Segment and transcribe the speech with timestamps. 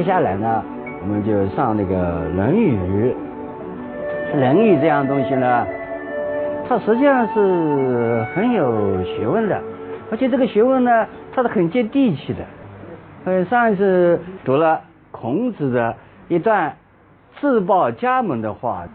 [0.00, 0.64] 接下来呢，
[1.02, 1.94] 我们就上那个
[2.34, 3.12] 《论语》。
[4.40, 5.66] 《论语》这样东西呢，
[6.66, 9.60] 它实际上是很有学问的，
[10.10, 12.38] 而且这个学问呢，它是很接地气的。
[13.26, 14.80] 呃，上一次读了
[15.10, 15.94] 孔子的
[16.28, 16.76] 一段
[17.38, 18.86] 自报家门的话，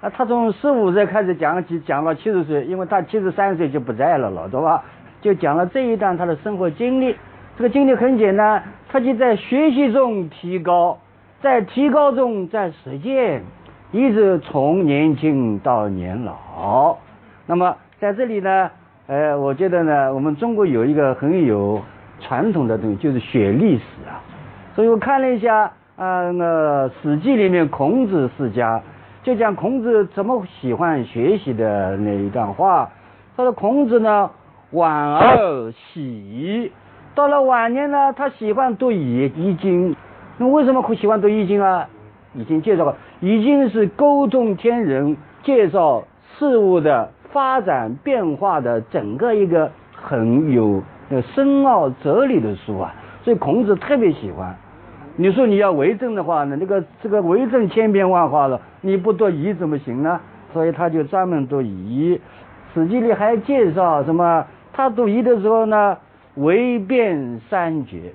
[0.00, 4.82] 啊，他从十五岁开始讲起，讲到七十岁，因为他七十三岁就不在了了，对吧？
[5.20, 7.14] 就讲了这一段他的生活经历。
[7.56, 10.98] 这个经历很简单，他就在学习中提高，
[11.40, 13.42] 在提高中在实践。
[13.92, 16.96] 一直从年轻到年老，
[17.46, 18.68] 那么在这里呢，
[19.06, 21.80] 呃，我觉得呢，我们中国有一个很有
[22.18, 24.18] 传统的东西，就是学历史啊。
[24.74, 28.82] 所以我看了一下啊，那《史记》里面孔子世家，
[29.22, 32.90] 就讲孔子怎么喜欢学习的那一段话。
[33.36, 34.28] 他说孔子呢，
[34.72, 36.72] 晚而喜，
[37.14, 39.94] 到了晚年呢，他喜欢读易易经。
[40.36, 41.88] 那为什么会喜欢读易经啊？
[42.34, 42.94] 已经介绍过。
[43.20, 46.02] 已经是沟通天人，介绍
[46.36, 50.82] 事物的发展变化的整个一个很有
[51.34, 54.54] 深奥哲理的书啊，所以孔子特别喜欢。
[55.16, 60.20] 你说你要为政的话呢，那个这个为政千变万化了，你不读易怎么行呢？
[60.52, 62.20] 所以他就专门读易。
[62.74, 64.44] 史记里还介绍什么？
[64.72, 65.96] 他读易的时候呢，
[66.36, 68.12] 唯变三绝。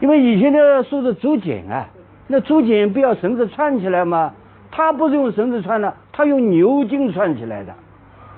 [0.00, 1.86] 因为以前的书是竹简啊。
[2.28, 4.32] 那竹简不要绳子串起来吗？
[4.70, 7.74] 他不是用绳子串的，他用牛筋串起来的。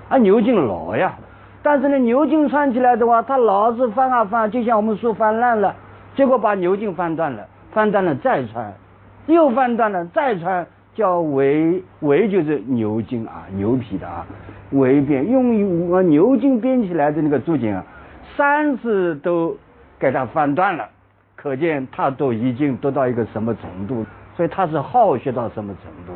[0.08, 1.14] 啊，牛筋老呀，
[1.62, 5.74] 但是呢，牛筋串起来的话，它老是翻啊翻，就像我们书翻烂了，
[6.16, 8.72] 结果把牛筋翻断了，翻断了再穿，
[9.26, 14.26] 又翻断了再穿，叫围围就是牛筋啊，牛皮的啊，
[14.70, 17.84] 围编用牛筋编起来的那个竹简啊，
[18.36, 19.56] 三次都
[19.98, 20.88] 给它翻断了。
[21.36, 26.12] 可见他都已经读到一个什么程度，所以他是好学到什么程度。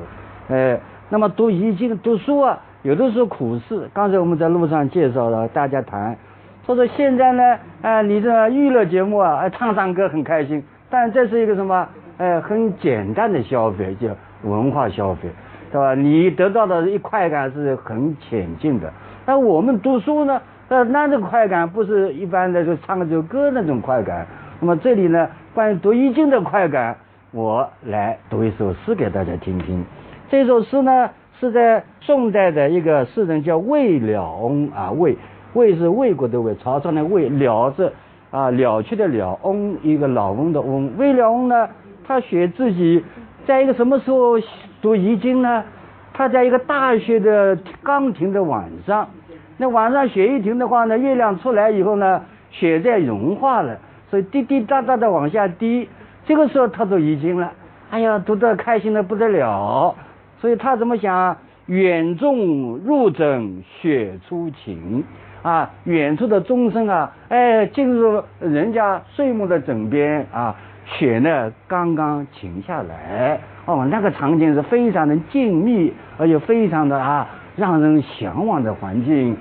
[0.49, 3.91] 呃，那么读易经读书啊，有的时候苦事。
[3.93, 6.17] 刚才我们在路上介绍了，大家谈，
[6.65, 11.87] 说说现在呢，啊，你这娱乐节目啊，唱唱歌很开心，但这是一个什么？
[12.17, 14.09] 呃，很简单的消费，就
[14.43, 15.29] 文化消费，
[15.73, 15.95] 对吧？
[15.95, 18.93] 你得到的一快感是很浅近的。
[19.27, 24.27] 那我们读书呢，那，那这个快感不是一般的就唱首歌那种快感。
[24.61, 26.97] 那么这里呢，关于读易经的快感，
[27.31, 29.85] 我来读一首诗给大家听听。
[30.31, 35.17] 这首诗呢，是在宋代的一个诗人叫魏了翁啊，魏
[35.55, 37.93] 魏是魏国的魏，曹操的魏，了是
[38.31, 40.91] 啊了去的了，翁一个老翁的翁。
[40.97, 41.69] 魏了翁呢，
[42.07, 43.05] 他写自己
[43.49, 44.39] 在一个什么时候
[44.83, 45.65] 读易经呢？
[46.13, 49.09] 他在一个大雪的刚停的晚上，
[49.57, 53.79] 那晚上雪一停的话呢，月亮出来以后呢，雪在融化了。
[54.11, 55.89] 所以滴滴答答的往下滴，
[56.27, 57.51] 这个时候他都已经了，
[57.89, 59.95] 哎呀，读得开心的不得了。
[60.43, 61.35] 所以他怎么想？
[61.65, 65.05] 远众入枕雪初晴，
[65.43, 70.55] 啊，远处的钟声啊，哎，进入人家睡梦的枕边啊，
[70.97, 79.37] 雪呢刚刚停下来，哦，那个场景是非常的静谧，而且非常的啊，让人向往的环境。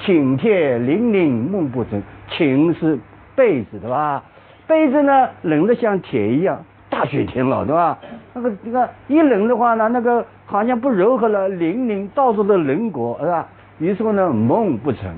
[0.00, 2.98] 晴天凛凛梦不成，晴是。
[3.34, 4.22] 被子对吧？
[4.66, 7.98] 被子呢冷的像铁一样，大雪天了对吧？
[8.34, 13.48] 那个那个一冷的话呢，那个好像不柔和了，淋淋到处都冷果是吧？
[13.78, 15.10] 于是乎呢梦不成，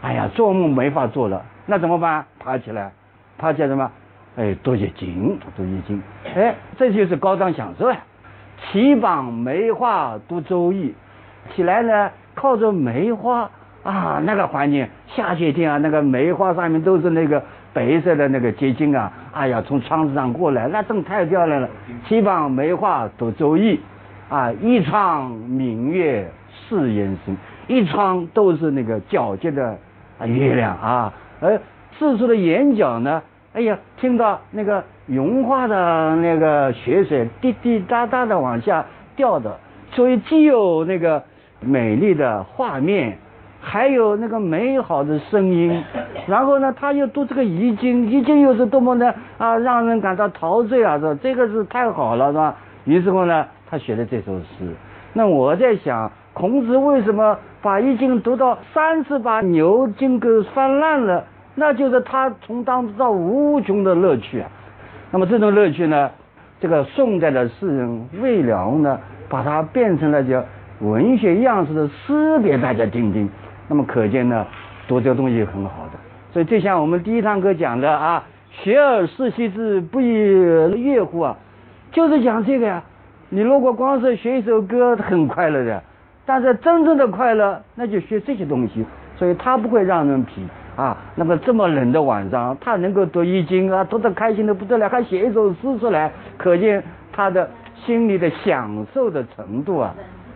[0.00, 2.24] 哎呀做梦没法做了，那怎么办？
[2.40, 2.90] 爬起来，
[3.38, 3.88] 爬起来什么？
[4.36, 6.02] 哎读易经，读易经，
[6.34, 7.98] 哎这就是高档享受呀！
[8.70, 10.94] 起榜梅花读周易，
[11.54, 13.50] 起来呢靠着梅花。
[13.84, 17.42] 啊，那个环境，下雪天啊，那个梅花上面都是那个
[17.72, 21.68] 白色的那个结晶啊，哎呀，从窗子上过来，那真太漂亮了。
[22.06, 23.80] 七榜梅花读周易，
[24.28, 26.30] 啊，一窗明月
[26.68, 27.36] 似烟生，
[27.66, 29.76] 一窗都是那个皎洁的
[30.26, 31.60] 月亮啊，而
[31.98, 33.20] 四处的眼角呢，
[33.52, 38.84] 哎呀，听到那个融化的那个雪水滴滴答答的往下
[39.14, 39.58] 掉的，
[39.92, 41.22] 所以既有那个
[41.60, 43.18] 美丽的画面。
[43.64, 45.84] 还有那个美好的声音，
[46.26, 52.56] 然后呢，他又读这个易经，易经又是多么的啊，让人感到陶醉啊，说这个是太好了，是吧？
[52.86, 54.74] 于是乎呢，他写了这首诗。
[55.12, 61.24] 那我在想，孔子为什么把易经读到三次把牛筋给翻烂了？
[61.54, 64.48] 那就是他从当中到无穷的乐趣啊。
[65.10, 66.10] 那么这种乐趣呢，
[66.60, 70.42] 这个宋代的诗人魏良呢，把它变成了叫
[70.80, 73.28] 文学样式的诗给大家听听。
[73.68, 74.46] 那么可见呢，
[74.88, 75.98] 读这个东西很好的，
[76.32, 81.36] 所以就像我们第一堂课讲的啊，学而时习之，不亦乐乎啊？
[81.90, 82.82] 就是讲这个呀。
[83.28, 85.82] 你如果光是学一首歌，很快乐的，
[86.26, 88.84] 但是真正的快乐，那就学这些东西。
[89.16, 90.42] 所以他不会让人疲
[90.76, 90.96] 啊。
[91.14, 96.82] 那么这么冷的晚上，他能够读易经啊，读得开心的不得了，还写一首诗出来，可见
[97.12, 97.48] 他的
[97.84, 99.94] 心里的享受的程度啊，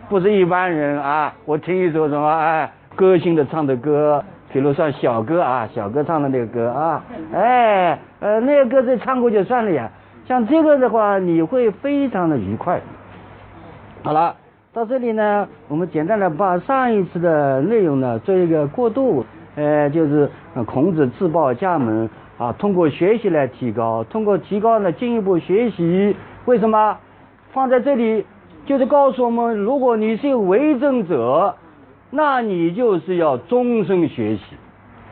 [0.09, 1.33] 不是一般人啊。
[1.45, 7.03] 我听一首什么哎，歌星的唱的歌，比如说小哥啊，小哥唱的那个歌啊，
[7.33, 9.89] 哎，呃，那个歌再唱过就算了呀。
[10.27, 12.81] 像这个的话，你会非常的愉快。
[14.03, 14.35] 好了，
[14.73, 19.25] 到这里呢，我们简单的把上一次的内容呢做一个过渡。
[19.57, 20.29] 呃，就是
[20.67, 22.07] 孔子自报家门
[22.37, 26.15] 啊，通过学习来提高，通过提高呢进一步学习。
[26.45, 26.95] 为什么
[27.51, 28.23] 放在这里？
[28.67, 31.55] 就是告诉我们，如果你是为政者，
[32.11, 34.43] 那你就是要终身学习，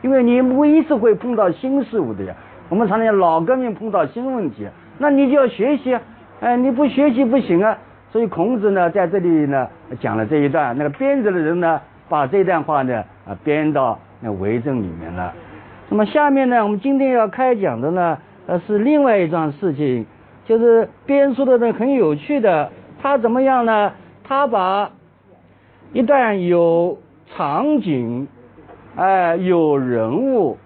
[0.02, 2.32] 因为你每一次会碰到新事物的呀。
[2.68, 4.68] 我们常常讲老革命碰到新问题。
[4.98, 6.00] 那你就要学习啊，
[6.38, 7.76] 哎，你不学习不行啊。
[8.12, 9.66] 所以孔子呢，在这里呢
[9.98, 15.32] 讲了这一段，那个编者的人呢，把这段话呢啊编到那为政里面了。
[15.88, 18.18] 那么下面呢，我们今天要开讲的呢，
[18.48, 20.04] 呃，是另外一桩事情，
[20.44, 23.92] 就是编书的人很有趣的，他怎么样呢？
[24.24, 24.90] 他把
[25.92, 26.98] 一段有
[27.36, 28.26] 场景，
[28.96, 30.58] 哎，有人物，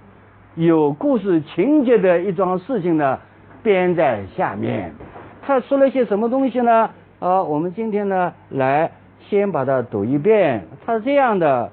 [0.55, 3.19] 有故事情节的一桩事情呢。
[3.63, 4.95] 编在下面，
[5.43, 6.89] 他说了些什么东西呢？
[7.19, 8.91] 啊，我们今天呢，来
[9.29, 10.67] 先把它读一遍。
[10.87, 11.71] 他是这样的：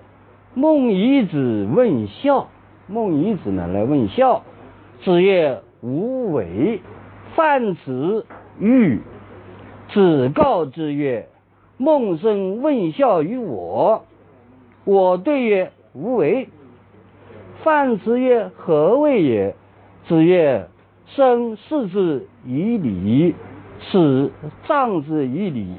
[0.59, 2.47] 孟夷子问孝，
[2.87, 4.41] 孟夷子呢来问孝，
[5.03, 6.81] 子曰：无为。
[7.35, 8.25] 范子
[8.59, 9.01] 欲，
[9.93, 11.27] 子告之曰：
[11.77, 14.05] 孟生问孝于我，
[14.83, 16.49] 我对曰：无为。
[17.63, 19.55] 范子曰：何谓也？
[20.07, 20.69] 子曰。
[21.05, 23.35] 生视之以礼，
[23.79, 24.31] 死
[24.67, 25.75] 葬之以礼，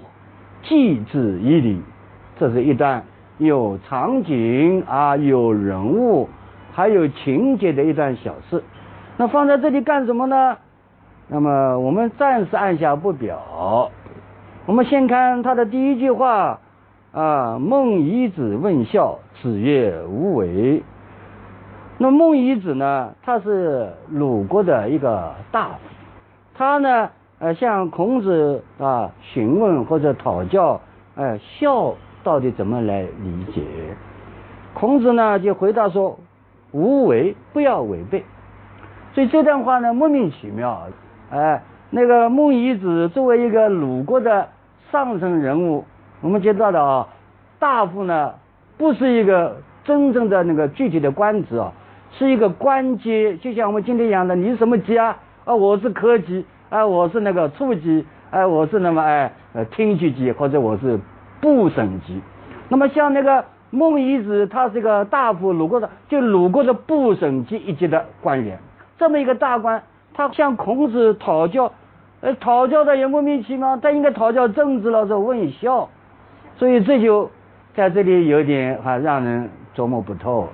[0.62, 1.82] 祭之以礼。
[2.38, 3.04] 这是一段
[3.38, 6.28] 有场景啊，有人物，
[6.72, 8.62] 还有情节的一段小事。
[9.16, 10.56] 那放在这里干什么呢？
[11.28, 13.90] 那么我们暂时按下不表。
[14.66, 16.60] 我们先看他的第一句话
[17.12, 20.82] 啊：“孟夷子问孝，子曰：无为。”
[21.98, 23.12] 那孟夷子呢？
[23.22, 25.74] 他是鲁国的一个大夫，
[26.54, 27.10] 他呢，
[27.40, 30.80] 呃，向孔子啊询问或者讨教，
[31.16, 31.94] 呃，孝
[32.28, 33.62] 到底怎么来理解？
[34.74, 36.18] 孔子呢就回答说：
[36.72, 38.22] 无为，不要违背。
[39.14, 40.82] 所以这段话呢莫名其妙，
[41.30, 44.46] 哎，那个孟夷子作为一个鲁国的
[44.92, 45.86] 上层人物，
[46.20, 47.08] 我们知道的啊，
[47.58, 48.34] 大夫呢
[48.76, 51.72] 不是一个真正的那个具体的官职啊。
[52.10, 55.16] 是一个官阶，就像我们今天讲的，你是什么级啊？
[55.46, 61.00] 啊，我是科级，啊，我是那个处级，哎，我是那么哎呃厅局级，或者我是
[61.40, 62.20] 部省级。
[62.68, 68.58] 那么像那个孟夷子，他是一个大夫，鲁国的，就鲁国的部省级一级的官员。
[68.98, 69.82] 这么一个大官，
[70.14, 71.72] 他向孔子讨教，
[72.20, 75.88] 呃，讨教的也莫名其妙，他应该讨教政治了，是问孝，
[76.56, 77.30] 所以这就
[77.74, 80.48] 在这里有点哈让人琢磨不透。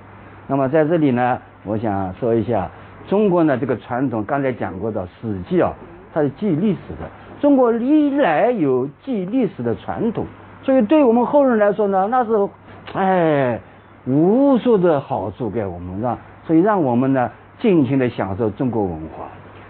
[0.47, 2.69] 那么在这里呢，我想说一下
[3.07, 5.73] 中国呢这个传统，刚才讲过的《史记》啊，
[6.13, 7.09] 它是记历史的。
[7.41, 10.25] 中国历来有记历史的传统，
[10.65, 12.49] 所以对我们后人来说呢，那是
[12.93, 13.59] 哎
[14.05, 16.17] 无数的好处给我们，让
[16.47, 17.29] 所以让我们呢
[17.59, 19.27] 尽情的享受中国文化。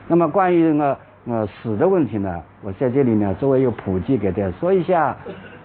[0.07, 0.97] 那么关于呢
[1.27, 5.17] 呃史的问题呢，我在这里呢作为一个普及给大家说一下，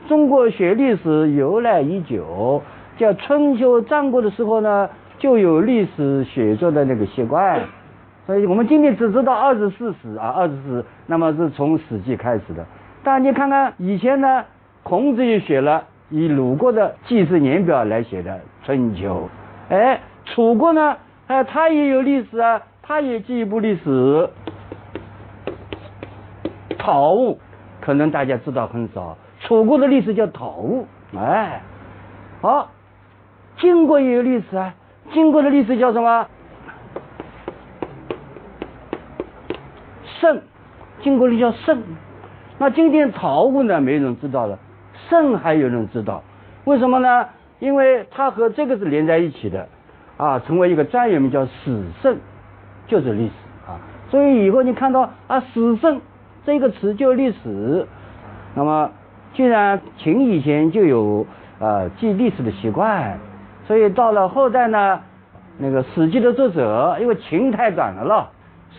[0.08, 2.60] 中国学历史由来已久，
[2.98, 4.90] 叫春秋战国的时候呢。
[5.20, 7.60] 就有历史写作的那个习惯，
[8.24, 12.64] 所以我们今天只知道二十四史啊，二十四，那么是从《史记》开始的。
[13.04, 14.42] 但你看看以前呢，
[14.82, 18.32] 孔子也写了以鲁国的记事年表来写的
[18.64, 19.28] 《春秋》，
[19.74, 20.96] 哎，楚国呢，
[21.28, 23.90] 哎，他也有历史啊，他也记一部历史，
[26.78, 27.34] 《陶物》，
[27.80, 30.86] 可能大家知道很少，楚国的历史叫《陶物》，
[31.18, 31.62] 哎，
[32.40, 32.70] 好，
[33.58, 34.74] 晋国也有历史啊。
[35.12, 36.26] 晋国的历史叫什么？
[40.20, 40.42] 舜，
[41.02, 41.82] 晋国的叫舜。
[42.58, 43.80] 那今天曹物呢？
[43.80, 44.58] 没人知道了，
[45.10, 46.22] 舜还有人知道，
[46.64, 47.26] 为什么呢？
[47.58, 49.68] 因为它和这个是连在一起的，
[50.16, 52.16] 啊，成为一个专有名叫史圣，
[52.86, 53.32] 就是历史
[53.70, 53.76] 啊。
[54.08, 56.00] 所以以后你看到啊史圣
[56.46, 57.86] 这个词就历史。
[58.54, 58.90] 那么
[59.34, 61.26] 既然秦以前就有
[61.58, 63.18] 啊记历史的习惯。
[63.66, 65.00] 所以到了后代呢，
[65.56, 68.28] 那个《史记》的作者，因为秦太短了了，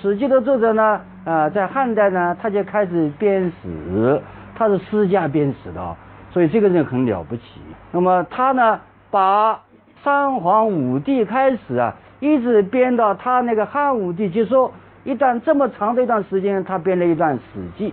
[0.01, 4.21] 史记》的作者呢，呃，在汉代呢，他就开始编史，
[4.53, 5.95] 他是私家编史的，
[6.31, 7.43] 所以这个人很了不起。
[7.91, 9.61] 那么他呢，把
[10.03, 14.71] 三皇五帝开始啊，一直编到他那个汉武帝结束
[15.03, 17.91] 一段这么长的一段时间，他编了一段《史记》，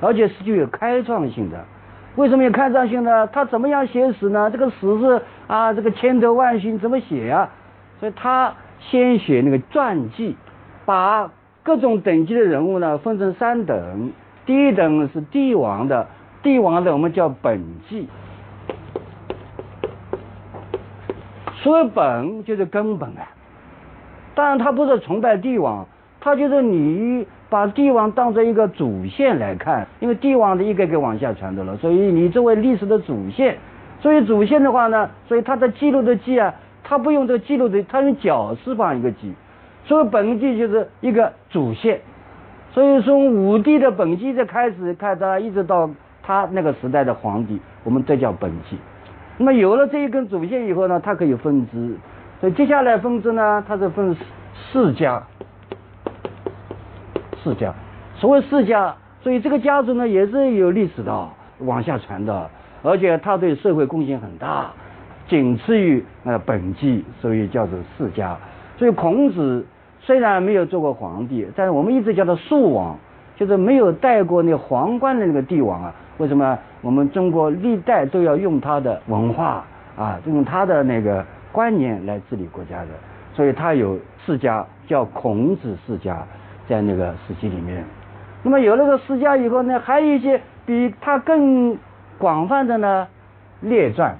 [0.00, 1.58] 而且是具有开创性的。
[2.16, 3.26] 为什么有开创性呢？
[3.28, 4.50] 他怎么样写史呢？
[4.50, 7.48] 这个史是啊，这个千头万绪怎么写呀？
[7.98, 10.36] 所以他先写那个传记，
[10.84, 11.30] 把
[11.62, 14.12] 各种等级的人物呢分成三等。
[14.46, 16.08] 第一等是帝王的，
[16.42, 18.08] 帝王的我们叫本纪。
[21.54, 23.28] 所谓本就是根本啊。
[24.34, 25.86] 当然他不是崇拜帝王，
[26.20, 27.26] 他就是你。
[27.50, 33.58] 把帝王当做一个主线来看，因为帝王的一个个往下传的了，所以你作为历史的主线，
[33.98, 36.54] 所以主线的话呢，所以他的记录的记啊，
[36.84, 39.34] 他不用这个记录的，他用绞丝旁一个记，
[39.84, 42.00] 所以本纪就是一个主线，
[42.70, 45.90] 所以从武帝的本纪的开始看他一直到
[46.30, 48.78] 他那个时代的皇帝，我们这叫本纪。
[49.36, 51.96] 那么有了这一根主线以后呢，它可以分支，
[52.38, 54.16] 所以接下来分支呢，它是分
[54.70, 55.20] 世家。
[57.42, 57.74] 世家，
[58.14, 62.48] 所谓世家，所以这个家族呢也是有历史的，往下传的，
[62.84, 64.70] 而且他对社会贡献很大，
[65.26, 68.36] 仅次于呃本纪，所以叫做世家。
[68.76, 69.66] 所以孔子
[69.98, 72.96] 虽然没有做过皇帝，但是我们一直叫他庶王，
[73.34, 75.92] 就是没有戴过那皇冠的那个帝王啊。
[76.20, 79.64] 为什么我们中国历代都要用他的文化
[79.96, 82.88] 啊，用他的那个观念来治理国家的？
[83.34, 86.24] 所以他有世家，叫孔子世家。
[86.68, 87.84] 在那个史记里面，
[88.44, 91.76] 那么有了个世家以后呢，还有一些比他更
[92.16, 93.08] 广泛的呢
[93.60, 94.16] 列传，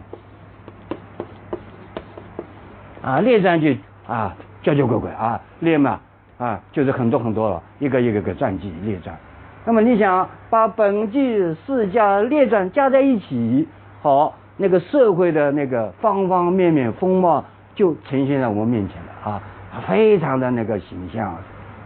[3.02, 3.68] 啊列传就
[4.08, 6.00] 啊交交鬼鬼啊列嘛
[6.38, 9.16] 啊就是很多很多了，一个一个个传记列传。
[9.64, 13.68] 那么你想把本纪、世家、列传加在一起，
[14.02, 19.42] 好，那个社会的那个方方面面风貌就呈现在我们面前了啊，
[19.86, 21.36] 非常的那个形象。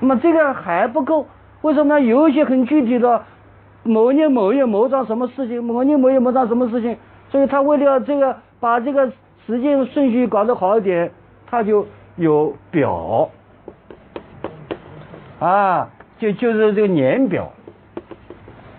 [0.01, 1.27] 那么这个还不够，
[1.63, 1.99] 为什么？
[2.01, 3.23] 有一些很具体的，
[3.83, 6.97] 某年某月某桩什么事情，某年某月某桩什么事情，
[7.31, 9.11] 所以他为了这个把这个
[9.47, 11.11] 时间顺序搞得好一点，
[11.47, 13.29] 他就有表，
[15.39, 15.89] 啊，
[16.19, 17.53] 就就是这个年表，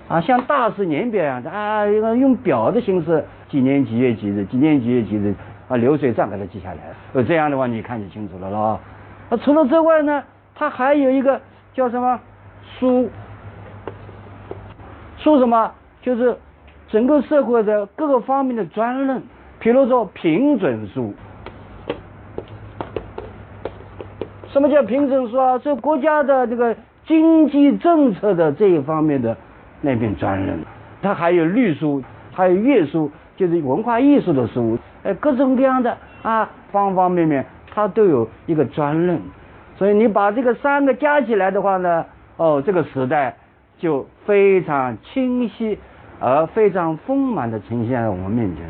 [0.07, 5.33] 啊，像大事年表一样的啊，用用表的形式，几年几月几日，几年几月几日，
[5.67, 6.79] 啊，流水账给它记下来，
[7.13, 8.79] 呃，这样的话你看就清楚了咯。
[9.29, 10.23] 那除了之外呢？
[10.57, 11.41] 它还有一个
[11.73, 12.17] 叫什么
[12.79, 13.09] 书？
[15.17, 15.71] 书什么？
[16.01, 16.37] 就是
[16.87, 19.21] 整个社会的各个方面的专论，
[19.59, 21.13] 比如说平准书。
[24.47, 25.57] 什么叫平准书啊？
[25.59, 26.73] 是国家的这个
[27.05, 29.35] 经济政策的这一方面的
[29.85, 30.59] 那篇专论。
[31.01, 39.21] 它还有律书，还有乐书，就是文化艺术的书，哎，各种各样的啊，方方面面，它都有一个专论。
[39.77, 42.05] 所以你把这个三个加起来的话呢，
[42.37, 43.35] 哦，这个时代
[43.77, 45.77] 就非常清晰
[46.19, 48.65] 而非常丰满的呈现在我们面前。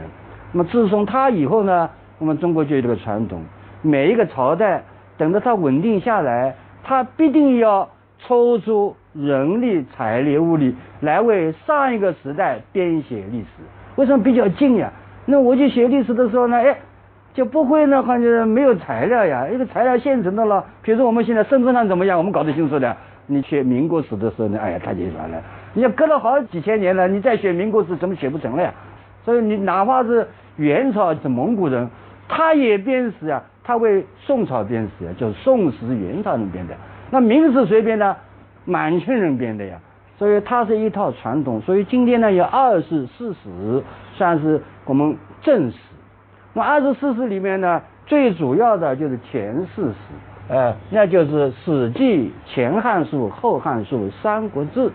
[0.52, 3.42] 那么自从他以后呢，我们中国就有这个传统，
[3.82, 4.84] 每一个朝代
[5.18, 7.88] 等到它稳定下来，它必定要
[8.20, 13.64] 抽出人力、财力、物力来为上一个时代编写历史。
[13.96, 14.92] 为什么比较近呀？
[15.26, 16.76] 那我去写历史的时候呢，哎。
[17.36, 20.64] 就不会呢，好像没有材料呀，一个材料现成的了。
[20.82, 22.96] 比如说我们现在身份上怎么样，我们搞得清楚的。
[23.28, 25.38] 你写民国史的时候呢，哎呀，太简单了。
[25.74, 28.74] 你要隔了好几千年了，你再写民国史，怎么写不成了呀？
[29.26, 31.90] 所以你哪怕是元朝是蒙古人，
[32.30, 36.74] 他也编史啊，他为宋朝编史啊，就是宋史元朝人编的。
[37.12, 38.16] 那明史谁编的？
[38.64, 39.78] 满清人编的呀。
[40.18, 41.62] 所以它是一套传统。
[41.62, 45.78] 所以今天呢，有二十、四史，算是我们正史。
[46.54, 49.96] 那二十四史里面呢，最主要的就是前四史，
[50.48, 54.88] 呃，那就是《史记》《前汉书》《后汉书》《三国志》。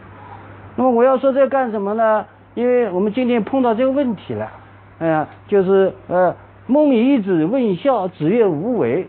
[0.77, 2.25] 那么我要说这干什么呢？
[2.55, 4.49] 因为我们今天碰到这个问题了，
[4.99, 6.35] 哎呃，就是呃，
[6.67, 9.07] 孟夷子问孝，子曰无为，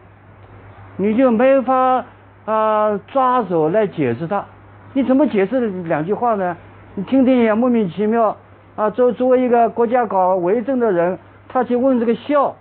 [0.97, 2.05] 你就没法
[2.45, 4.45] 啊抓手来解释它。
[4.93, 6.55] 你怎么解释两句话呢？
[6.95, 8.35] 你听听也莫名其妙
[8.75, 8.89] 啊。
[8.89, 11.17] 作作为一个国家搞为政的人。
[11.53, 12.55] 他去问这个孝，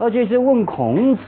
[0.00, 1.22] 而且是问孔子，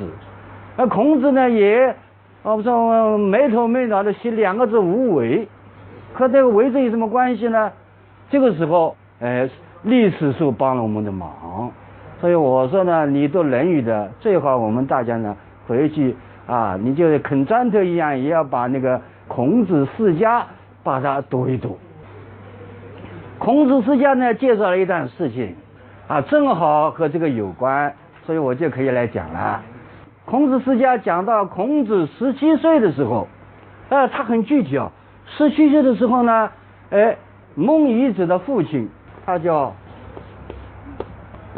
[0.76, 1.94] 那孔子呢也，
[2.42, 5.46] 我们说没头没脑的写两个字无为，
[6.12, 7.70] 和这个为政有什么关系呢？
[8.30, 9.48] 这个时候，呃，
[9.84, 11.70] 历史书帮了我们的忙，
[12.20, 15.36] 所以我说呢，你读《论语》的最好，我们大家呢
[15.68, 16.16] 回去
[16.48, 20.46] 啊，你就啃砖头一样，也要把那个孔子世家
[20.82, 21.78] 把它读一读。
[23.38, 25.56] 孔子世家呢，介绍了一段事情，
[26.06, 29.62] 啊，正好和这个有关，所以我就可以来讲了。
[30.24, 33.28] 孔子世家讲到孔子十七岁的时候，
[33.88, 34.90] 呃，他很具体哦。
[35.26, 36.50] 十七岁的时候呢，
[36.90, 37.16] 哎，
[37.54, 38.88] 孟夷子的父亲，
[39.26, 39.74] 他叫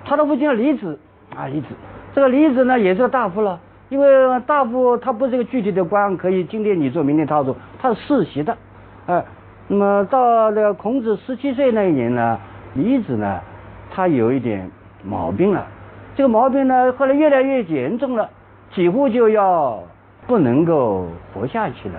[0.05, 0.99] 他的父亲叫李子
[1.37, 1.67] 啊，李子。
[2.15, 8.57] 这个李子呢，也是个大夫了，因为大夫他不是一个具体的官，可以今天你做，明天他做，他是世袭的，
[9.07, 9.25] 哎。
[9.69, 12.38] 那么到了孔子十七岁那一年呢，
[12.75, 13.40] 李子呢，
[13.90, 14.71] 他有一点
[15.02, 15.66] 毛病了。
[16.14, 18.31] 这个毛病呢，后来越来越严重了，
[18.73, 19.83] 几乎就要
[20.25, 21.95] 不能够活下去了。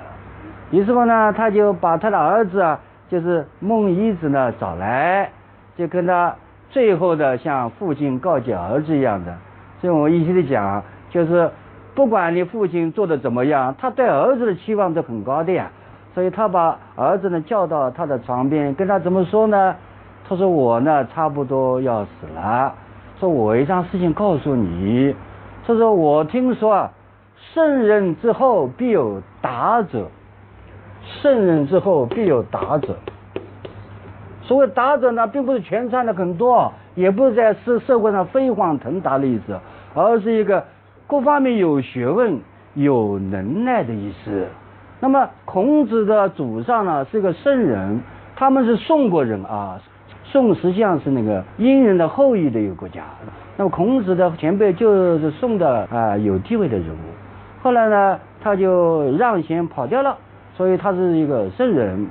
[0.72, 2.80] 于是乎呢，他就把他的儿子啊，
[3.10, 5.30] 就是孟夷子呢找来，
[5.76, 6.34] 就跟他
[6.70, 9.36] 最后的像父亲告诫儿子一样的。
[9.82, 11.52] 所以我一直的讲，就是
[11.98, 15.72] 不管你父亲做的怎么样，他对儿子的期望都很高的呀。
[16.14, 19.76] 所以他把儿子呢叫到他的床边，跟他怎么说呢？
[20.30, 22.72] 他说我呢差不多要死了，
[23.20, 25.16] 说我有一桩事情告诉你，
[25.66, 26.92] 他说我听说啊，
[27.56, 30.08] 圣人之后必有达者，
[31.02, 32.96] 圣人之后必有达者。
[34.44, 39.60] 所谓达者呢，并不是全占的很多，也不是在社社会上飞黄腾达的意思，
[39.96, 40.64] 而是一个
[41.08, 42.40] 各方面有学问、
[42.74, 44.46] 有能耐的意思。
[45.00, 48.02] 那么孔子的祖上呢是个圣人，
[48.36, 49.80] 他们是宋国人啊。
[50.26, 53.04] 宋实际上是那个殷人的后裔的一个国家。
[53.56, 57.64] 那么孔子的前辈就是宋的啊有地位的人物。
[57.64, 60.18] 后来呢，他就让贤跑掉了，
[60.56, 62.06] 所以他是一个圣人。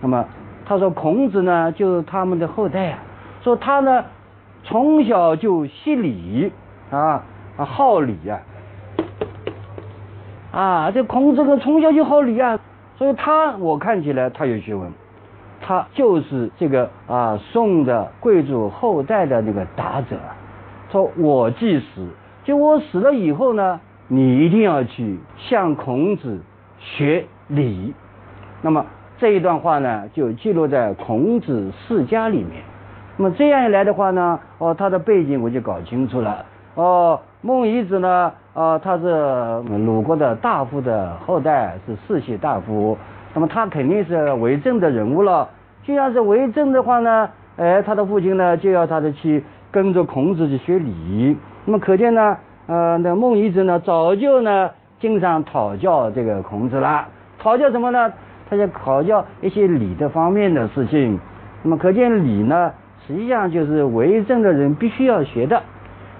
[0.00, 0.24] 那么
[0.66, 2.98] 他说孔子呢就是他们的后代啊，
[3.42, 4.04] 说他呢
[4.64, 6.52] 从小就习礼
[6.90, 7.22] 啊
[7.56, 8.40] 啊好礼啊。
[10.52, 12.58] 啊，这孔子从小就好礼啊，
[12.96, 14.92] 所以他我看起来他有学问，
[15.62, 20.16] 他就是这个啊宋的贵族后代的那个达者。
[20.90, 22.06] 说我即死，
[22.44, 26.38] 就我死了以后呢，你一定要去向孔子
[26.78, 27.94] 学礼。
[28.60, 28.84] 那么
[29.16, 32.62] 这一段话呢，就记录在孔子世家里面。
[33.16, 36.44] 那么这样一来的话呢，哦，他的背景我就搞清楚了。
[36.74, 38.32] 哦，孟夷子呢？
[38.54, 42.96] 啊，他是鲁国的大夫的后代，是世袭大夫。
[43.34, 45.48] 那么他肯定是为政的人物了。
[45.84, 51.36] 既然是为政的话呢，哎，他的父亲呢就要他的去跟着孔子去学礼。
[51.64, 52.36] 那么可见呢，
[52.68, 57.08] 呃，那孟夷子呢早就呢经常讨教这个孔子了。
[57.40, 58.12] 讨教什么呢？
[58.48, 61.18] 他就讨教一些礼的方面的事情。
[61.64, 62.70] 那么可见礼呢，
[63.04, 65.60] 实际上就是为政的人必须要学的。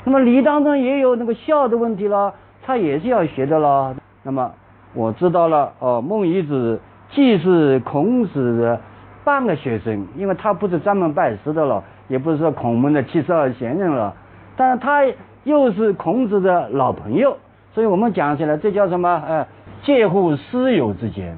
[0.04, 2.34] 那么礼当中也有那个孝的问题了，
[2.64, 3.94] 他也是要学的了。
[4.24, 4.50] 那么
[4.94, 8.80] 我知道了，哦，孟夷子既是孔子的
[9.24, 14.12] 半个学生，因为他不是专门拜师的了，也不是说孔门的七十二贤人了，
[14.56, 15.02] 但是他
[15.44, 17.36] 又是孔子的老朋友，
[17.72, 19.22] 所以我们讲起来，这叫什么？
[19.26, 19.46] 呃，
[19.82, 21.36] 介乎师友之间，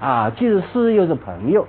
[0.00, 1.66] 啊，既是师又是朋友，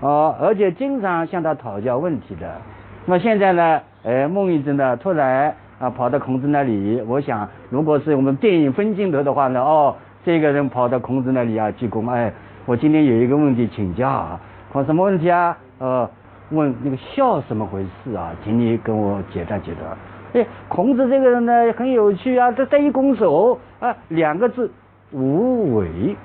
[0.00, 2.60] 哦，而且经常向他讨教问题的。
[3.04, 5.54] 那么现在呢，呃，孟夷子呢，突然。
[5.78, 12.32] 啊，跑到孔子那里，我想，如果是我们电影分镜头的话呢，哦，这个人跑到孔子那里啊，鞠躬，哎，
[12.64, 14.40] 我今天有一个问题请教啊，
[14.72, 15.54] 考什么问题啊？
[15.78, 16.08] 呃，
[16.50, 18.32] 问那个孝什么回事啊？
[18.42, 20.40] 请你跟我解答解答。
[20.40, 24.70] 哎，孔子这个人呢很有趣啊，他这一拱手啊，两个字，
[25.12, 26.16] 无为，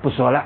[0.00, 0.44] 不说了。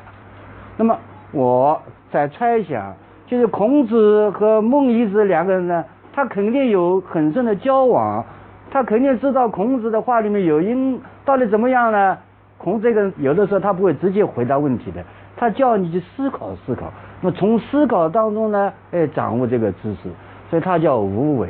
[0.78, 0.96] 那么
[1.32, 1.78] 我
[2.10, 2.94] 在猜想，
[3.26, 5.84] 就是孔子和孟夷子两个人呢。
[6.12, 8.24] 他肯定有很深的交往，
[8.70, 12.18] 他肯定知道孔子的话里面有因，到底怎么样呢？
[12.58, 15.02] 孔这个有的时候他不会直接回答问题的，
[15.36, 16.92] 他叫你去思考思考，
[17.22, 20.10] 那从思考当中呢，哎，掌握这个知识，
[20.50, 21.48] 所以他叫无为。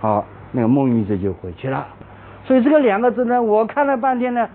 [0.00, 1.86] 好，那个孟夷子就回去了。
[2.44, 4.48] 所以这个两个字呢，我看了半天呢，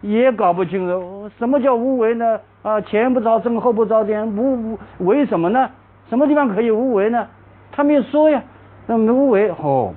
[0.00, 2.40] 也搞不清楚什么叫无为呢？
[2.62, 5.68] 啊，前不着村后不着店，无无为什么呢？
[6.08, 7.26] 什么地方可以无为呢？
[7.72, 8.42] 他没有说呀。
[8.88, 9.92] 那么无为哦，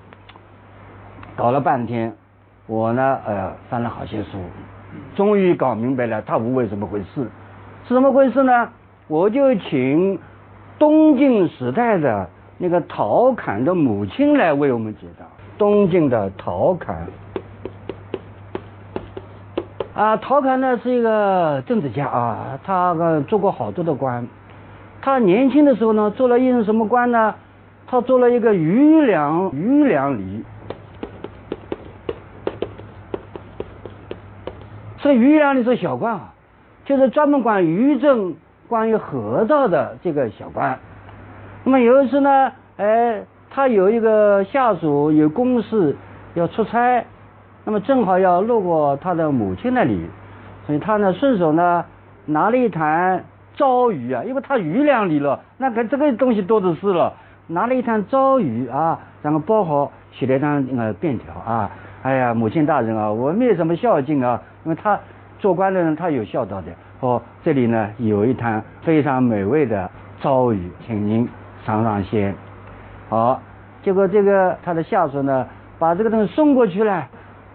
[1.36, 2.16] 搞了半天，
[2.66, 4.40] 我呢，呃，翻了好些书，
[5.16, 7.30] 终于搞明白了他无为怎么回事，
[7.88, 8.70] 是怎么回事呢？
[9.08, 10.18] 我就请
[10.80, 15.26] 东晋时代的那个陶侃的母亲来为我们解答。
[15.60, 17.06] 东晋的陶侃，
[19.94, 22.96] 啊，陶侃呢是一个政治家啊，他
[23.28, 24.28] 做过好多的官，
[25.00, 27.36] 他年轻的时候呢，做了一任什么官呢？
[27.92, 30.44] 他做了一个余粮余粮里，
[35.00, 36.34] 这个余粮里是小官啊，
[36.86, 38.36] 就是专门管渔政、
[38.68, 40.78] 关于河道的这个小官。
[41.64, 45.98] 那么有一次呢，哎，他有一个下属有公事
[46.36, 47.04] 要出差，
[47.66, 50.08] 那么正好要路过他的母亲那里，
[50.68, 51.84] 所以他呢顺手呢
[52.28, 53.26] 拿了一坛
[53.56, 57.16] 糟鱼啊，因为他鱼粮里了，那个这个东西多的是了，
[57.50, 61.70] 拿了一坛糟鱼啊，然后包好写了一张呃便条啊，
[62.04, 64.98] 哎呀，母亲大人啊，我没有什么孝敬啊，因为他
[65.38, 66.68] 做官的人他有孝道的，
[67.02, 71.28] 哦，这里呢有一坛非常美味的糟鱼，请您。
[71.66, 72.34] 尝尝鲜，
[73.10, 73.40] 好，
[73.84, 75.46] 结果这个他的下属呢，
[75.78, 77.06] 把这个东西送过去了。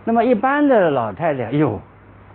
[0.05, 1.81] 那么一般的老太太，哎呦，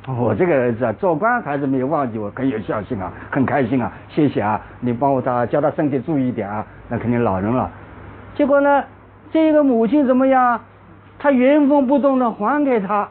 [0.18, 7.70] 我这个儿子啊，做官还是没有忘记我，很有孝心啊，很开心啊，谢谢啊，你帮我他叫他身体注意一点啊，那肯定老人了。
[8.36, 8.84] 结果呢，
[9.32, 10.62] 这个母亲怎么样？
[11.20, 13.10] 他原封不动的还给他，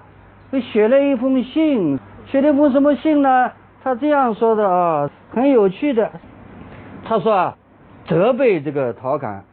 [0.72, 3.52] 写了一封信，写了一封什么信呢？
[3.84, 6.10] 他这样说的啊，很有趣的，
[7.04, 7.54] 他说啊。
[8.06, 9.44] 责备这个陶侃，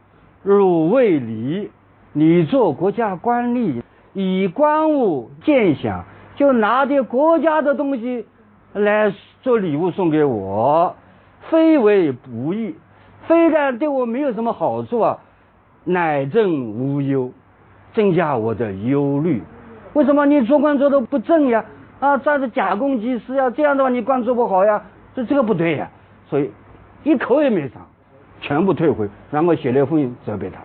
[0.42, 1.70] 汝为礼，
[2.14, 3.82] 你做国家官吏，
[4.14, 6.06] 以官物见享，
[6.36, 8.24] 就拿点国家的东西
[8.72, 10.94] 来做礼物送给我，
[11.50, 12.76] 非为不义，
[13.26, 15.18] 非但对我没有什么好处啊，
[15.82, 17.32] 乃正无忧，
[17.94, 19.42] 增加我的忧虑。
[19.94, 21.64] 为什么你做官做的不正呀？
[21.98, 24.82] 啊，这是假公济私呀，这样的话你官做不好呀，
[25.14, 25.90] 这这个不对呀，
[26.28, 26.52] 所以
[27.02, 27.82] 一口也没上。
[28.38, 30.60] 全部退回，然后写了一封信责备他。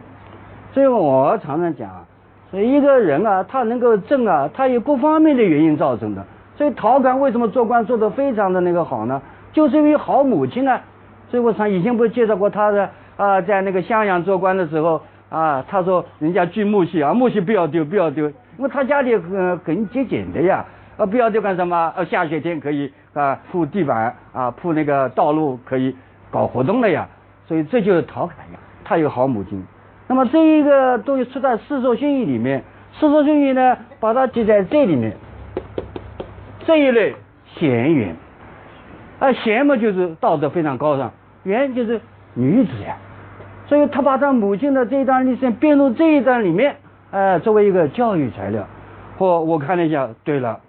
[0.74, 2.06] 所以我常常讲，啊
[2.52, 6.26] 一个人啊，他能够正啊，他有各方面的原因造成的。
[6.58, 9.22] 所以陶侃为什么做官做得非常的那个好呢？
[9.54, 10.82] 就是因为好母亲啊。
[11.30, 20.66] 所以我常以前不是介绍过他的啊，在那个襄阳做官的时候啊，他说人家锯木屑啊，木屑不要丢，不要丢，因为他家里很很节俭的呀。
[20.98, 21.92] 啊，不要丢干什么？
[21.96, 25.96] 呃，下雪天可以啊铺地板啊，铺那个道路可以
[26.30, 27.08] 搞活动了呀。
[27.48, 29.64] 所以这就是陶侃呀，他有好母亲。
[30.12, 32.60] 那么这一个东西出在《世说新语》里面，
[33.00, 35.14] 《世说新语》呢，把它记在这里面。
[36.66, 37.16] 这一类
[37.56, 38.14] 贤媛，
[39.20, 42.02] 啊贤嘛就是道德非常高尚，媛就是
[42.34, 42.98] 女子呀。
[43.68, 46.76] 所以他把他母亲的这一段历史编入这一段里面，
[47.12, 48.68] 呃，作为一个教育材料。
[49.18, 50.60] 或我看了一下，对了，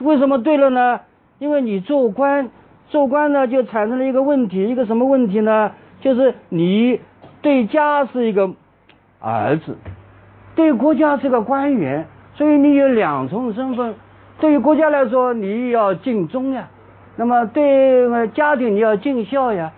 [0.00, 0.98] 为什么对了呢？
[1.38, 2.50] 因为你做官，
[2.88, 5.70] 做官呢就产生了一个问题，一个什么问题呢？
[6.00, 7.00] 就是你
[7.40, 8.50] 对家是一个
[9.20, 9.76] 儿子，
[10.54, 13.94] 对国家是个官员，所以你有两重身份。
[14.38, 16.62] 对于国家来说，你要尽忠呀；
[17.16, 19.70] 那么对家庭你要尽孝呀。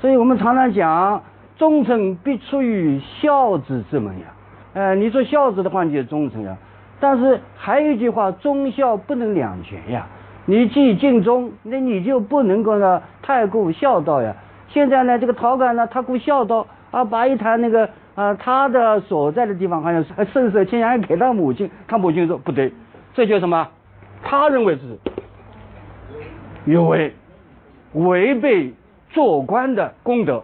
[0.00, 1.22] 所以我们常常讲，
[1.58, 4.26] 忠臣必出于孝子之门呀。
[4.72, 6.56] 呃，你做孝子的话，你就忠诚呀。
[6.98, 10.06] 但是还有一句话，忠孝不能两全呀。
[10.46, 14.34] 你既尽忠，那你就不能够呢太过孝道呀。
[14.68, 22.72] 现在呢，这个陶侃呢，他顾孝道啊，把一坛那个啊，他的所在的地方好像是圣色清扬给他母亲，他母亲说不对，
[23.12, 23.68] 这叫什么？
[24.22, 24.80] 他认为是
[26.64, 27.12] 有违
[27.92, 28.72] 违背
[29.10, 30.42] 做官的功德。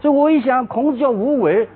[0.00, 1.66] 所以我一想，孔子叫无为，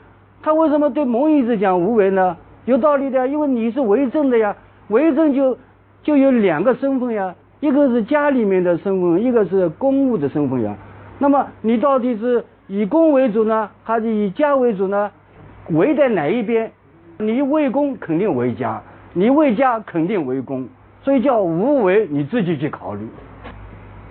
[0.42, 2.36] 他为什么对蒙毅子讲无为呢？
[2.66, 4.54] 有道理的，因为你是为政的呀，
[4.88, 5.56] 为政就
[6.02, 10.76] 就有两个身份呀，一个是家里面的身份，一个是公务的身份呀。
[11.18, 15.10] 那么你到底是以公为主呢，还是以家为主呢？
[15.70, 16.70] 为在哪一边？
[17.18, 18.80] 你为公肯定为家，
[19.12, 20.68] 你为家肯定为公，
[21.02, 23.08] 所以叫无为，你自己去考虑，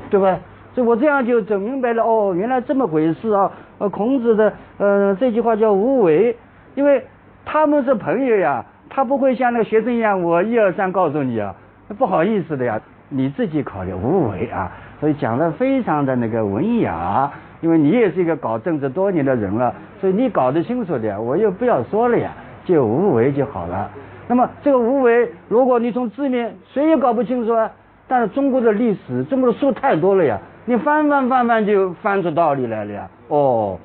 [0.10, 0.38] 对吧？
[0.76, 2.04] 所以我这样就整明白了。
[2.04, 3.50] 哦，原来这么回事啊！
[3.78, 6.36] 呃，孔子的呃这句话叫无为，
[6.76, 7.02] 因为
[7.46, 11.56] 他们是朋友呀，他不会像那个学生一样，我一二三告诉你啊，
[11.98, 14.70] 不好意思的呀，你自己考虑无为啊。
[15.00, 22.32] 所以讲的非常的那个文雅，因为你也是一个搞政治多年的人了，所以你搞得清楚的，我又不要说了呀，
[22.66, 23.90] 就无为就好了。
[24.28, 27.72] 那么这个无为，如果你从字面谁也搞不清楚啊，
[28.08, 33.10] 但是中国的历史，中国的书太多了呀，你翻翻翻翻就翻出道理来了呀。
[33.28, 33.78] 哦，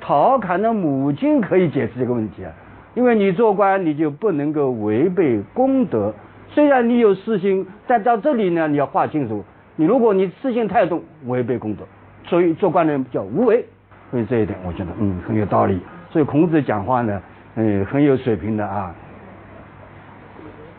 [0.00, 2.52] 陶侃的母亲可以解释这个问题啊，
[2.94, 6.12] 因为你做官你就不能够违背公德，
[6.48, 9.44] 虽然你有私心，但到这里呢，你要划清楚。
[9.76, 11.84] 你如果你私心太重，违背公德，
[12.32, 13.62] 所以做官的人叫无为。
[14.10, 15.78] 所以这一点，我觉得嗯很有道理。
[16.10, 17.20] 所以孔子讲话呢，
[17.56, 18.94] 嗯很有水平的啊。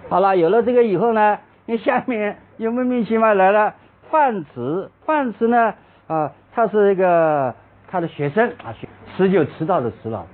[0.09, 1.37] 好了，有了这个以后呢，
[1.67, 3.75] 那下面又莫名其妙来了
[4.09, 4.89] 范迟。
[5.05, 5.75] 范迟呢
[6.07, 7.53] 啊，他是一个
[7.87, 8.73] 他的学生啊，
[9.15, 10.25] 迟就迟到的迟了。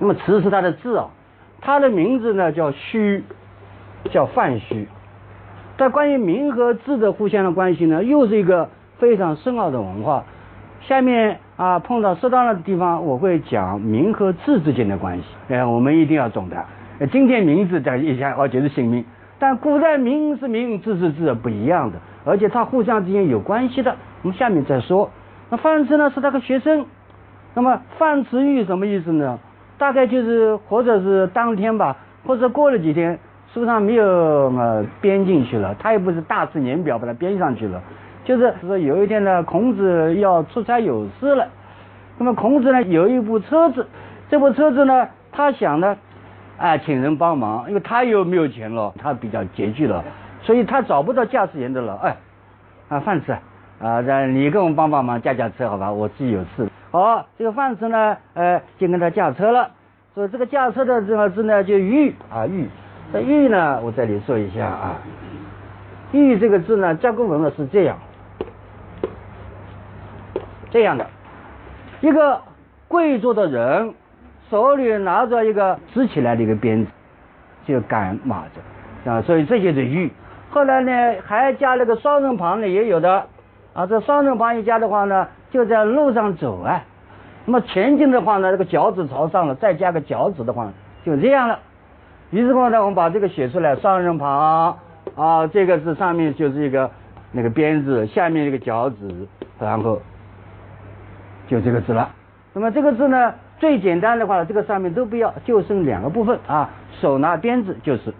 [0.00, 1.08] 那么迟是他的字啊，
[1.60, 3.22] 他的名字呢叫虚，
[4.10, 4.88] 叫范虚。
[5.76, 10.24] 但关于名和字的互相的关系呢，又是一个非常深奥的文化。
[10.80, 15.24] 下面啊，碰到适当的地方，我会讲名和字之间的关系。
[15.48, 16.56] 哎，我们一定要懂得。
[17.06, 19.04] 今天名字在一下哦，就是姓名。
[19.38, 23.96] 但古代名是名，字是字，不一样的，而且它互相之间有关系的。
[24.22, 25.10] 我们下面再说。
[25.50, 26.86] 那范词呢是他的学生。
[27.54, 29.38] 那么范词玉什么意思呢？
[29.78, 33.18] 大概就是或者是当天吧，或者过了几天，
[33.52, 37.82] 书上没有呃编进去了，他也不是大字年表把它编上去了。
[38.24, 41.46] 就是说有一天呢，孔子要出差有事了。
[42.18, 43.86] 那么孔子呢有一部车子，
[44.30, 45.96] 这部车子呢他想呢。
[46.58, 50.04] 啊，请人帮忙，因为他又没有钱了，他比较拮据了，
[50.42, 51.96] 所以他找不到驾驶员的了。
[51.96, 52.16] 哎，
[52.88, 53.36] 啊，范子，
[53.80, 55.90] 啊，你给我们帮帮忙，驾驾车好吧？
[55.90, 56.68] 我自己有事。
[56.92, 59.70] 好，这个范子呢，呃，就跟他驾车了。
[60.14, 62.68] 所以这个驾车的这个字呢，就玉啊玉。
[63.12, 64.98] 这玉呢，我这里说一下啊，
[66.12, 67.98] 玉这个字呢，加工文呢是这样，
[70.72, 71.06] 这样的，
[72.00, 72.40] 一个
[72.88, 73.94] 贵族的人。
[74.50, 76.92] 手里拿着一个支起来的一个鞭子，
[77.64, 80.12] 就赶马子啊，所以这就是玉。
[80.50, 80.92] 后来呢，
[81.24, 83.24] 还加了个双人旁的，也有的
[83.72, 83.86] 啊。
[83.86, 86.82] 这双人旁一加的话呢，就在路上走啊。
[87.46, 90.70] 那么前进的话呢，这个脚趾朝上了，再加个脚趾的话，
[91.02, 91.58] 就这样了。
[92.28, 94.76] 于是乎呢，我们把这个写出来，双人旁
[95.16, 96.90] 啊，这个是上面就是一个
[97.30, 99.26] 那个鞭子，下面一个脚趾，
[99.58, 99.98] 然后
[101.52, 102.08] 就这个字了。
[102.54, 103.34] 那么这个字呢？
[103.58, 106.70] 最简单的话，这个上面都不要，就剩两个部分啊。
[106.98, 108.14] 手拿鞭子就是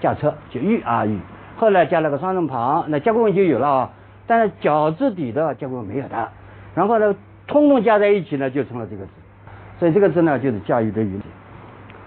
[0.00, 1.16] 驾车，就玉啊玉。
[1.56, 3.90] 后来加了个双人旁，那加工文就有了啊。
[4.26, 6.28] 但是脚字底的加工文没有的。
[6.74, 7.14] 然后呢，
[7.46, 9.10] 通通加在一起呢，就成了这个字。
[9.78, 11.20] 所以这个字呢，就是驾驭的驭。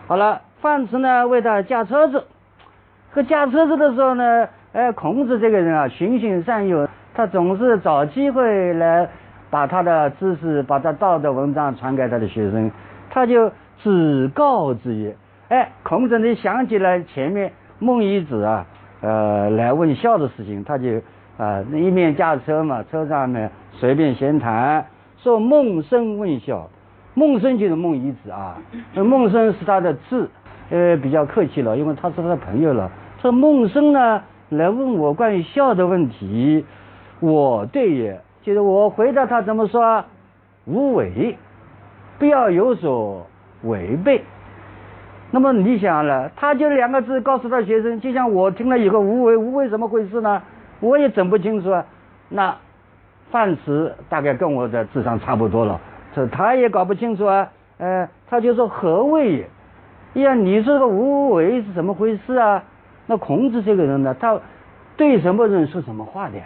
[0.08, 2.26] 好了，范词呢为他驾车子。
[3.12, 9.10] 和驾车子的时候呢，哎，孔子这个人啊，循循善诱，他总是找机会来。
[9.52, 12.72] 把他的知识，把他道德文章传给他的学生，
[13.10, 13.52] 他就
[13.84, 15.14] 只告之曰
[15.50, 18.66] ：“哎，孔子，你想起来前面孟夷子啊，
[19.02, 20.88] 呃，来问孝的事情，他就
[21.38, 24.86] 啊，一面驾车嘛，车上面随便闲谈，
[25.18, 26.70] 说孟生问孝，
[27.14, 28.58] 孟生就是孟夷子啊，
[28.96, 30.30] 孟生是他的字，
[30.70, 32.90] 呃，比较客气了，因为他是他的朋友了。
[33.22, 36.66] 说孟生呢来问我关于孝的问题，
[37.20, 40.04] 我对也。”就是我回答他怎么说，
[40.66, 41.38] 无为，
[42.18, 43.28] 不要有所
[43.64, 44.24] 违背。
[45.32, 50.42] 那么你想了，他就两个字告诉他学生，就像我听了以后，无为无为怎么回事呢？
[50.80, 51.86] 我也整不清楚啊。
[52.30, 52.56] 那
[53.30, 55.80] 范词大概跟我的智商差不多了，
[56.14, 57.50] 这他也搞不清楚啊。
[57.78, 59.46] 呃，他就说何谓
[60.14, 60.24] 也？
[60.24, 62.64] 呀，你说个无为是怎么回事啊？
[63.08, 64.38] 那孔子这个人呢，他
[64.98, 66.44] 对什么人说什么话的呀？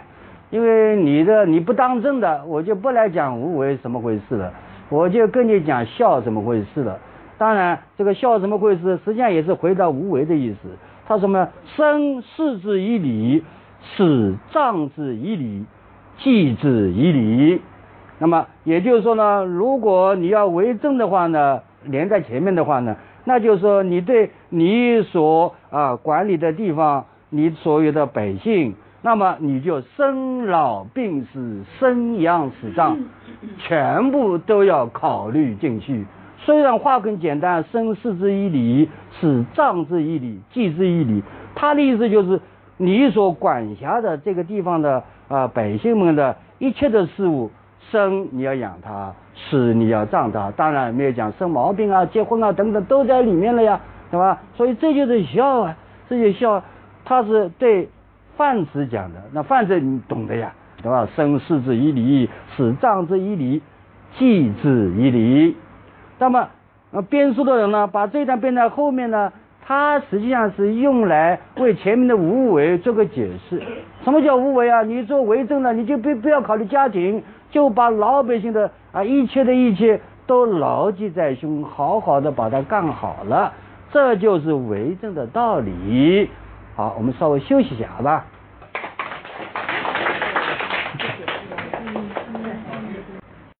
[0.50, 4.52] 因为你的你不当真的，我就不来讲无为怎么回事了，
[4.88, 6.98] 我就跟你讲孝怎么回事了。
[7.36, 10.68] 当然，这个孝怎么回事，实际上也是回到无为的意思。
[11.06, 13.44] 他什么生视之以礼，
[13.80, 15.64] 死葬之以礼，
[16.18, 17.60] 祭之以礼。
[18.18, 28.76] 那么也就是说呢，如果你要为政的话呢，连在前面的话呢，那就是说你对你所啊管理的地方，你所有的百姓。
[29.06, 32.96] 那么你就生老病死、生养死葬，
[33.56, 36.04] 全部都要考虑进去。
[36.38, 41.22] 虽然话很简单，生视之以礼，死葬之以礼，祭之以礼。
[41.54, 42.40] 他的意思就是，
[42.78, 47.52] 你所管辖的这个地方的啊百姓们的一切的事物，
[47.92, 50.50] 生你要养他，死你要葬他。
[50.50, 54.42] 当然没有讲生毛病啊、结婚啊等等都在里面了呀，对吧？
[54.56, 55.76] 所以这就是孝啊，
[56.08, 56.60] 这就孝，
[57.04, 57.88] 他是对。
[58.36, 61.08] 范子讲的，那范子你懂的呀，对吧？
[61.16, 63.62] 生视之以礼，死葬之以礼，
[64.18, 65.56] 祭之以礼。
[66.18, 66.48] 那么，
[66.92, 69.32] 呃，编书的人呢，把这一段编在后面呢，
[69.64, 73.62] 他实际上是用来为前面的无为做个解释。
[74.04, 74.82] 什么叫无为啊？
[74.82, 83.52] 你做为政的，你就不不要考虑家庭，就把老百姓的啊一切的一切都牢记在胸，好好的把它干好了，
[83.90, 86.28] 这就是为政的道理。
[86.76, 88.26] 好，我们稍微休息一下，好吧？